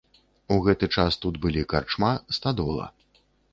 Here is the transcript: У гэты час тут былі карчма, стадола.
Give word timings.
У 0.55 0.55
гэты 0.67 0.85
час 0.95 1.17
тут 1.27 1.37
былі 1.45 1.63
карчма, 1.75 2.11
стадола. 2.41 2.91